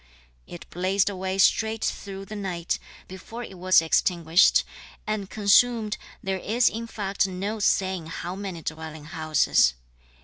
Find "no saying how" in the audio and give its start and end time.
7.27-8.35